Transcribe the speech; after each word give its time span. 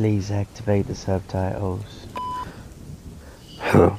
please 0.00 0.30
activate 0.30 0.86
the 0.86 0.94
subtitles. 0.94 2.06
Hello. 3.58 3.98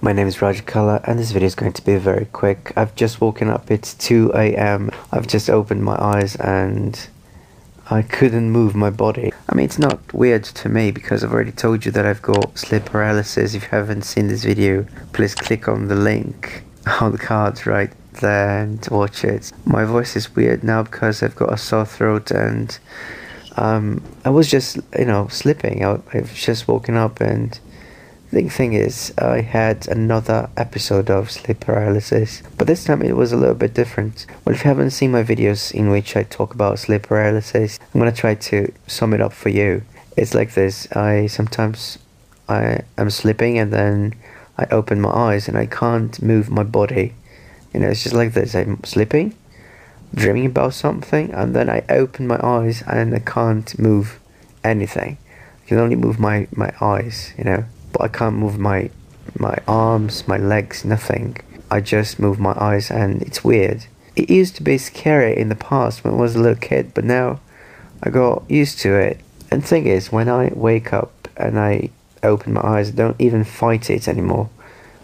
My 0.00 0.12
name 0.12 0.26
is 0.26 0.42
Roger 0.42 0.64
Color 0.64 1.00
and 1.04 1.16
this 1.16 1.30
video 1.30 1.46
is 1.46 1.54
going 1.54 1.74
to 1.74 1.84
be 1.84 1.94
very 1.94 2.24
quick. 2.24 2.72
I've 2.74 2.96
just 2.96 3.20
woken 3.20 3.48
up, 3.48 3.70
it's 3.70 3.94
2 3.94 4.32
a.m. 4.34 4.90
I've 5.12 5.28
just 5.28 5.48
opened 5.48 5.84
my 5.84 5.94
eyes 5.96 6.34
and 6.34 7.08
I 7.88 8.02
couldn't 8.02 8.50
move 8.50 8.74
my 8.74 8.90
body. 8.90 9.32
I 9.48 9.54
mean, 9.54 9.66
it's 9.66 9.78
not 9.78 10.12
weird 10.12 10.42
to 10.42 10.68
me 10.68 10.90
because 10.90 11.22
I've 11.22 11.32
already 11.32 11.52
told 11.52 11.86
you 11.86 11.92
that 11.92 12.04
I've 12.04 12.20
got 12.20 12.58
sleep 12.58 12.86
paralysis. 12.86 13.54
If 13.54 13.62
you 13.62 13.68
haven't 13.68 14.02
seen 14.02 14.26
this 14.26 14.42
video, 14.42 14.86
please 15.12 15.36
click 15.36 15.68
on 15.68 15.86
the 15.86 15.94
link 15.94 16.64
on 17.00 17.12
the 17.12 17.18
cards 17.18 17.64
right 17.64 17.92
there 18.14 18.58
and 18.58 18.84
watch 18.90 19.22
it. 19.22 19.52
My 19.64 19.84
voice 19.84 20.16
is 20.16 20.34
weird 20.34 20.64
now 20.64 20.82
because 20.82 21.22
I've 21.22 21.36
got 21.36 21.52
a 21.52 21.56
sore 21.56 21.86
throat 21.86 22.32
and 22.32 22.76
um, 23.56 24.02
I 24.24 24.30
was 24.30 24.50
just, 24.50 24.78
you 24.98 25.04
know, 25.04 25.28
sleeping. 25.28 25.84
I, 25.84 26.00
I've 26.12 26.34
just 26.34 26.68
woken 26.68 26.96
up 26.96 27.20
and 27.20 27.58
the 28.32 28.48
thing 28.48 28.74
is, 28.74 29.12
I 29.18 29.40
had 29.40 29.88
another 29.88 30.50
episode 30.56 31.10
of 31.10 31.32
sleep 31.32 31.60
paralysis, 31.60 32.44
but 32.56 32.68
this 32.68 32.84
time 32.84 33.02
it 33.02 33.16
was 33.16 33.32
a 33.32 33.36
little 33.36 33.56
bit 33.56 33.74
different. 33.74 34.24
Well, 34.44 34.54
if 34.54 34.62
you 34.62 34.68
haven't 34.68 34.90
seen 34.90 35.10
my 35.10 35.24
videos 35.24 35.72
in 35.72 35.90
which 35.90 36.16
I 36.16 36.22
talk 36.22 36.54
about 36.54 36.78
sleep 36.78 37.02
paralysis, 37.02 37.80
I'm 37.92 38.00
gonna 38.00 38.12
try 38.12 38.36
to 38.36 38.72
sum 38.86 39.14
it 39.14 39.20
up 39.20 39.32
for 39.32 39.48
you. 39.48 39.82
It's 40.16 40.32
like 40.32 40.54
this: 40.54 40.86
I 40.92 41.26
sometimes 41.26 41.98
I 42.48 42.82
am 42.96 43.10
sleeping 43.10 43.58
and 43.58 43.72
then 43.72 44.14
I 44.56 44.66
open 44.70 45.00
my 45.00 45.10
eyes 45.10 45.48
and 45.48 45.58
I 45.58 45.66
can't 45.66 46.22
move 46.22 46.50
my 46.50 46.62
body. 46.62 47.14
You 47.74 47.80
know, 47.80 47.88
it's 47.88 48.04
just 48.04 48.14
like 48.14 48.32
this: 48.32 48.54
I'm 48.54 48.82
sleeping, 48.84 49.34
dreaming 50.14 50.46
about 50.46 50.74
something, 50.74 51.32
and 51.32 51.54
then 51.54 51.68
I 51.70 51.84
open 51.88 52.26
my 52.26 52.40
eyes 52.42 52.82
and 52.86 53.14
I 53.14 53.20
can't 53.20 53.78
move 53.78 54.18
anything. 54.64 55.18
I 55.64 55.68
can 55.68 55.78
only 55.78 55.96
move 55.96 56.18
my 56.18 56.48
my 56.52 56.72
eyes. 56.80 57.32
You 57.38 57.44
know 57.44 57.64
but 57.92 58.02
I 58.02 58.08
can't 58.08 58.36
move 58.36 58.58
my 58.58 58.90
my 59.38 59.56
arms, 59.68 60.26
my 60.26 60.36
legs, 60.36 60.84
nothing. 60.84 61.36
I 61.70 61.80
just 61.80 62.18
move 62.18 62.40
my 62.40 62.54
eyes 62.58 62.90
and 62.90 63.22
it's 63.22 63.44
weird. 63.44 63.86
It 64.16 64.28
used 64.28 64.56
to 64.56 64.62
be 64.62 64.76
scary 64.76 65.36
in 65.36 65.48
the 65.48 65.54
past 65.54 66.02
when 66.02 66.14
I 66.14 66.16
was 66.16 66.34
a 66.34 66.40
little 66.40 66.60
kid, 66.60 66.92
but 66.94 67.04
now 67.04 67.40
I 68.02 68.10
got 68.10 68.42
used 68.50 68.80
to 68.80 68.94
it. 68.96 69.20
And 69.50 69.64
thing 69.64 69.86
is, 69.86 70.10
when 70.10 70.28
I 70.28 70.50
wake 70.54 70.92
up 70.92 71.28
and 71.36 71.58
I 71.58 71.90
open 72.22 72.54
my 72.54 72.62
eyes, 72.62 72.88
I 72.88 72.92
don't 72.92 73.20
even 73.20 73.44
fight 73.44 73.88
it 73.88 74.08
anymore. 74.08 74.50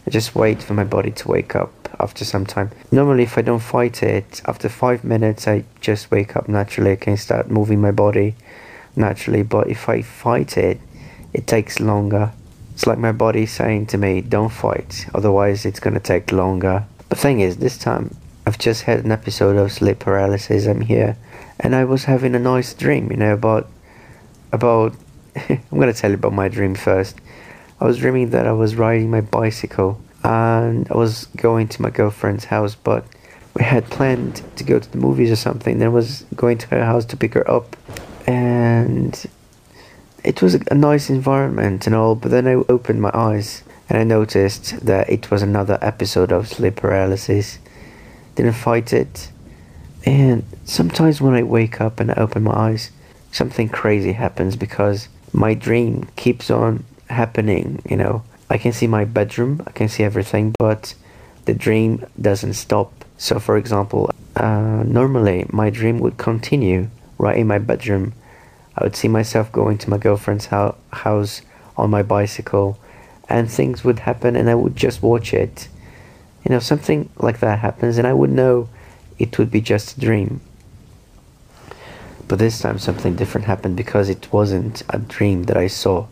I 0.07 0.11
just 0.11 0.35
wait 0.35 0.63
for 0.63 0.75
my 0.75 0.85
body 0.85 1.13
to 1.13 1.29
wake 1.29 1.55
up 1.55 1.73
after 1.99 2.25
some 2.25 2.47
time. 2.47 2.71
Normally, 2.91 3.25
if 3.25 3.39
I 3.39 3.43
don't 3.43 3.61
fight 3.61 4.03
it, 4.03 4.43
after 4.47 4.69
five 4.69 5.05
minutes, 5.05 5.47
I 5.49 5.65
just 5.81 6.11
wake 6.11 6.37
up 6.37 6.49
naturally. 6.49 6.93
I 6.93 6.97
can 6.97 7.17
start 7.17 7.51
moving 7.51 7.81
my 7.81 7.91
body 7.91 8.35
naturally. 8.97 9.43
But 9.43 9.69
if 9.69 9.89
I 9.89 10.03
fight 10.03 10.57
it, 10.57 10.81
it 11.33 11.47
takes 11.47 11.81
longer. 11.81 12.33
It's 12.73 12.87
like 12.87 12.99
my 12.99 13.13
body 13.13 13.47
saying 13.47 13.87
to 13.87 13.99
me, 13.99 14.21
don't 14.21 14.53
fight, 14.53 15.07
otherwise 15.15 15.65
it's 15.65 15.81
gonna 15.81 16.01
take 16.01 16.31
longer. 16.31 16.85
The 17.09 17.17
thing 17.17 17.41
is, 17.41 17.57
this 17.57 17.79
time 17.79 18.15
I've 18.47 18.59
just 18.59 18.83
had 18.83 19.05
an 19.05 19.13
episode 19.13 19.57
of 19.57 19.73
sleep 19.73 19.99
paralysis. 19.99 20.67
I'm 20.67 20.83
here, 20.83 21.17
and 21.59 21.75
I 21.75 21.85
was 21.85 22.05
having 22.05 22.35
a 22.35 22.39
nice 22.39 22.75
dream, 22.75 23.11
you 23.11 23.17
know, 23.17 23.35
about 23.35 23.69
about. 24.53 24.95
I'm 25.49 25.79
gonna 25.79 25.93
tell 25.93 26.11
you 26.11 26.17
about 26.17 26.33
my 26.33 26.49
dream 26.49 26.75
first. 26.75 27.17
I 27.81 27.85
was 27.85 27.99
dreaming 27.99 28.31
that 28.31 28.47
I 28.47 28.53
was 28.53 28.75
riding 28.75 29.11
my 29.11 29.21
bicycle 29.21 30.01
and 30.27 30.91
I 30.91 30.97
was 30.97 31.27
going 31.37 31.69
to 31.69 31.83
my 31.83 31.91
girlfriend's 31.91 32.47
house, 32.47 32.75
but 32.75 33.05
we 33.55 33.63
had 33.63 33.85
planned 33.87 34.43
to 34.57 34.65
go 34.65 34.81
to 34.81 34.91
the 34.91 34.99
movies 34.99 35.31
or 35.31 35.37
something. 35.37 35.79
Then 35.79 35.87
I 35.87 35.91
was 35.91 36.25
going 36.35 36.59
to 36.59 36.67
her 36.69 36.85
house 36.85 37.05
to 37.07 37.17
pick 37.17 37.35
her 37.35 37.49
up, 37.49 37.77
and 38.27 39.25
it 40.25 40.43
was 40.43 40.55
a 40.55 40.75
nice 40.75 41.09
environment 41.09 41.87
and 41.87 41.95
all, 41.95 42.17
but 42.17 42.33
then 42.33 42.49
I 42.49 42.55
opened 42.55 43.01
my 43.01 43.13
eyes 43.15 43.63
and 43.89 43.99
I 43.99 44.03
noticed 44.03 44.85
that 44.85 45.09
it 45.09 45.31
was 45.31 45.43
another 45.43 45.79
episode 45.81 46.33
of 46.33 46.49
sleep 46.49 46.75
paralysis. 46.77 47.61
Didn't 48.35 48.55
fight 48.55 48.93
it. 48.93 49.31
And 50.05 50.43
sometimes 50.65 51.21
when 51.21 51.35
I 51.35 51.45
wake 51.45 51.81
up 51.81 52.01
and 52.01 52.11
I 52.11 52.15
open 52.15 52.43
my 52.43 52.53
eyes, 52.53 52.91
something 53.31 53.69
crazy 53.69 54.13
happens 54.13 54.57
because 54.57 55.09
my 55.33 55.55
dream 55.55 56.09
keeps 56.17 56.51
on 56.51 56.85
happening, 57.09 57.81
you 57.89 57.97
know. 57.97 58.25
I 58.49 58.59
can 58.59 58.73
see 58.73 58.87
my 58.87 59.05
bedroom, 59.05 59.63
I 59.67 59.73
can 59.73 59.89
see 59.89 60.05
everything, 60.05 60.55
but 60.59 60.95
the 61.47 61.55
dream 61.55 62.07
doesn't 62.21 62.55
stop. 62.55 63.05
So, 63.19 63.39
for 63.39 63.57
example, 63.57 64.11
uh, 64.37 64.83
normally 64.87 65.47
my 65.51 65.71
dream 65.71 65.99
would 66.01 66.17
continue 66.17 66.89
right 67.19 67.39
in 67.39 67.47
my 67.47 67.59
bedroom 67.59 68.13
I 68.79 68.85
would 68.85 68.97
see 68.97 69.09
myself 69.09 69.51
going 69.53 69.79
to 69.79 69.91
my 69.91 69.97
girlfriend's 69.97 70.47
ho- 70.47 70.77
house 70.93 71.41
on 71.77 71.91
my 71.91 72.03
bicycle, 72.03 72.79
and 73.29 73.51
things 73.51 73.85
would 73.85 74.01
happen, 74.01 74.37
and 74.37 74.51
I 74.51 74.55
would 74.55 74.77
just 74.77 75.03
watch 75.03 75.33
it. 75.33 75.69
You 76.45 76.51
know, 76.51 76.59
something 76.59 77.09
like 77.17 77.41
that 77.41 77.61
happens, 77.61 77.97
and 77.97 78.07
I 78.07 78.13
would 78.13 78.31
know 78.31 78.69
it 79.19 79.39
would 79.39 79.51
be 79.51 79.63
just 79.63 79.97
a 79.97 80.01
dream. 80.01 80.41
But 82.29 82.39
this 82.39 82.59
time, 82.59 82.79
something 82.79 83.17
different 83.17 83.47
happened 83.47 83.77
because 83.77 84.09
it 84.11 84.31
wasn't 84.33 84.83
a 84.91 84.99
dream 84.99 85.45
that 85.45 85.57
I 85.57 85.69
saw. 85.69 86.07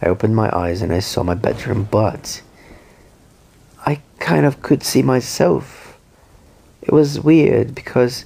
I 0.00 0.06
opened 0.06 0.36
my 0.36 0.54
eyes 0.56 0.82
and 0.82 0.92
I 0.92 1.00
saw 1.00 1.22
my 1.22 1.34
bedroom, 1.34 1.88
but 1.90 2.42
I 3.84 4.00
kind 4.18 4.46
of 4.46 4.62
could 4.62 4.82
see 4.82 5.02
myself. 5.02 5.98
It 6.82 6.92
was 6.92 7.20
weird 7.20 7.74
because 7.74 8.24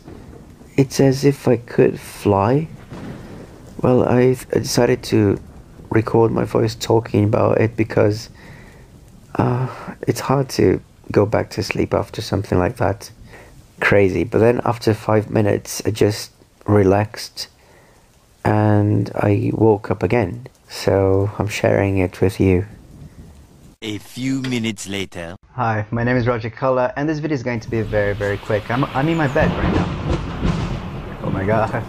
it's 0.76 1.00
as 1.00 1.24
if 1.24 1.48
I 1.48 1.56
could 1.56 1.98
fly 1.98 2.68
well, 3.82 4.04
I, 4.04 4.36
I 4.54 4.58
decided 4.58 5.02
to 5.04 5.40
record 5.90 6.30
my 6.30 6.44
voice 6.44 6.76
talking 6.76 7.24
about 7.24 7.60
it 7.60 7.76
because 7.76 8.30
uh, 9.34 9.68
it's 10.06 10.20
hard 10.20 10.48
to 10.50 10.80
go 11.10 11.26
back 11.26 11.50
to 11.50 11.64
sleep 11.64 11.92
after 11.92 12.22
something 12.22 12.58
like 12.58 12.76
that. 12.76 13.10
Crazy. 13.80 14.22
But 14.22 14.38
then 14.38 14.60
after 14.64 14.94
five 14.94 15.30
minutes, 15.30 15.82
I 15.84 15.90
just 15.90 16.30
relaxed 16.64 17.48
and 18.44 19.10
I 19.16 19.50
woke 19.52 19.90
up 19.90 20.04
again. 20.04 20.46
So 20.72 21.30
I'm 21.38 21.48
sharing 21.48 21.98
it 21.98 22.20
with 22.22 22.40
you. 22.40 22.64
A 23.82 23.98
few 23.98 24.40
minutes 24.40 24.88
later. 24.88 25.36
Hi, 25.52 25.86
my 25.90 26.02
name 26.02 26.16
is 26.16 26.26
Roger 26.26 26.48
Color, 26.48 26.92
and 26.96 27.06
this 27.06 27.18
video 27.18 27.34
is 27.34 27.42
going 27.42 27.60
to 27.60 27.70
be 27.70 27.82
very, 27.82 28.14
very 28.14 28.38
quick. 28.38 28.68
I'm, 28.70 28.84
I'm 28.86 29.06
in 29.06 29.18
my 29.18 29.28
bed 29.28 29.50
right 29.50 29.72
now. 29.74 31.20
Oh 31.22 31.30
my 31.30 31.44
god. 31.44 31.84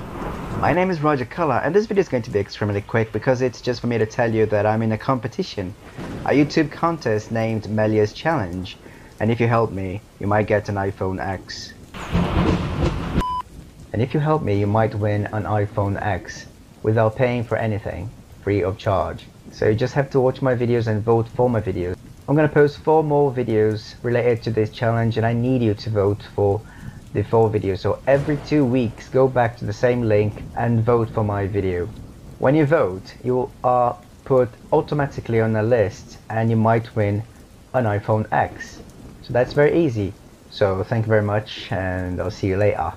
My 0.59 0.73
name 0.73 0.91
is 0.91 1.01
Roger 1.01 1.25
Color 1.25 1.61
and 1.63 1.73
this 1.73 1.85
video 1.87 2.01
is 2.01 2.09
going 2.09 2.23
to 2.23 2.29
be 2.29 2.39
extremely 2.39 2.81
quick 2.81 3.11
because 3.13 3.41
it's 3.41 3.61
just 3.61 3.81
for 3.81 3.87
me 3.87 3.97
to 3.97 4.05
tell 4.05 4.31
you 4.31 4.45
that 4.47 4.65
I'm 4.65 4.81
in 4.81 4.91
a 4.91 4.97
competition, 4.97 5.73
a 6.25 6.31
YouTube 6.31 6.71
contest 6.71 7.31
named 7.31 7.69
Melia's 7.69 8.13
Challenge 8.13 8.77
and 9.19 9.31
if 9.31 9.39
you 9.39 9.47
help 9.47 9.71
me, 9.71 10.01
you 10.19 10.27
might 10.27 10.45
get 10.45 10.69
an 10.69 10.75
iPhone 10.75 11.19
X. 11.19 11.73
And 13.93 14.01
if 14.01 14.13
you 14.13 14.19
help 14.19 14.43
me, 14.43 14.59
you 14.59 14.67
might 14.67 14.93
win 14.93 15.25
an 15.27 15.43
iPhone 15.43 15.99
X 15.99 16.45
without 16.83 17.15
paying 17.15 17.43
for 17.43 17.57
anything, 17.57 18.09
free 18.43 18.63
of 18.63 18.77
charge. 18.77 19.25
So 19.51 19.69
you 19.69 19.75
just 19.75 19.93
have 19.93 20.09
to 20.11 20.19
watch 20.19 20.41
my 20.41 20.55
videos 20.55 20.87
and 20.87 21.03
vote 21.03 21.27
for 21.29 21.49
my 21.49 21.61
videos. 21.61 21.95
I'm 22.27 22.35
gonna 22.35 22.47
post 22.47 22.79
four 22.79 23.03
more 23.03 23.31
videos 23.31 23.95
related 24.03 24.43
to 24.43 24.51
this 24.51 24.69
challenge 24.69 25.17
and 25.17 25.25
I 25.25 25.33
need 25.33 25.61
you 25.61 25.73
to 25.73 25.89
vote 25.89 26.23
for 26.35 26.61
the 27.13 27.23
4 27.23 27.49
videos. 27.49 27.79
So 27.79 27.99
every 28.07 28.37
two 28.47 28.65
weeks, 28.65 29.07
go 29.07 29.27
back 29.27 29.57
to 29.57 29.65
the 29.65 29.73
same 29.73 30.01
link 30.01 30.43
and 30.57 30.83
vote 30.83 31.09
for 31.09 31.23
my 31.23 31.47
video. 31.47 31.87
When 32.39 32.55
you 32.55 32.65
vote, 32.65 33.15
you 33.23 33.49
are 33.63 33.97
put 34.25 34.49
automatically 34.71 35.39
on 35.39 35.55
a 35.55 35.63
list 35.63 36.17
and 36.29 36.49
you 36.49 36.55
might 36.55 36.95
win 36.95 37.23
an 37.73 37.85
iPhone 37.85 38.25
X. 38.31 38.79
So 39.21 39.33
that's 39.33 39.53
very 39.53 39.85
easy. 39.85 40.13
So 40.49 40.83
thank 40.83 41.05
you 41.05 41.09
very 41.09 41.23
much 41.23 41.71
and 41.71 42.19
I'll 42.21 42.31
see 42.31 42.47
you 42.47 42.57
later. 42.57 42.93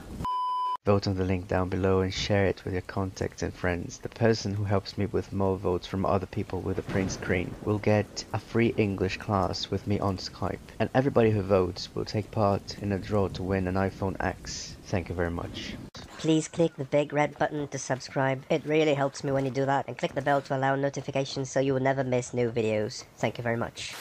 Vote 0.86 1.08
on 1.08 1.16
the 1.16 1.24
link 1.24 1.48
down 1.48 1.68
below 1.68 2.00
and 2.02 2.14
share 2.14 2.46
it 2.46 2.64
with 2.64 2.72
your 2.72 2.82
contacts 2.82 3.42
and 3.42 3.52
friends. 3.52 3.98
The 3.98 4.08
person 4.08 4.54
who 4.54 4.62
helps 4.62 4.96
me 4.96 5.06
with 5.06 5.32
more 5.32 5.56
votes 5.56 5.84
from 5.84 6.06
other 6.06 6.26
people 6.26 6.60
with 6.60 6.78
a 6.78 6.82
print 6.82 7.10
screen 7.10 7.52
will 7.64 7.80
get 7.80 8.24
a 8.32 8.38
free 8.38 8.72
English 8.76 9.16
class 9.16 9.68
with 9.68 9.84
me 9.88 9.98
on 9.98 10.16
Skype. 10.18 10.60
And 10.78 10.88
everybody 10.94 11.32
who 11.32 11.42
votes 11.42 11.92
will 11.92 12.04
take 12.04 12.30
part 12.30 12.78
in 12.80 12.92
a 12.92 13.00
draw 13.00 13.26
to 13.30 13.42
win 13.42 13.66
an 13.66 13.74
iPhone 13.74 14.14
X. 14.20 14.76
Thank 14.84 15.08
you 15.08 15.16
very 15.16 15.32
much. 15.32 15.74
Please 16.18 16.46
click 16.46 16.76
the 16.76 16.84
big 16.84 17.12
red 17.12 17.36
button 17.36 17.66
to 17.66 17.78
subscribe. 17.78 18.44
It 18.48 18.64
really 18.64 18.94
helps 18.94 19.24
me 19.24 19.32
when 19.32 19.44
you 19.44 19.50
do 19.50 19.66
that. 19.66 19.88
And 19.88 19.98
click 19.98 20.14
the 20.14 20.22
bell 20.22 20.40
to 20.42 20.56
allow 20.56 20.76
notifications 20.76 21.50
so 21.50 21.58
you 21.58 21.74
will 21.74 21.80
never 21.80 22.04
miss 22.04 22.32
new 22.32 22.52
videos. 22.52 23.02
Thank 23.16 23.38
you 23.38 23.42
very 23.42 23.56
much. 23.56 23.92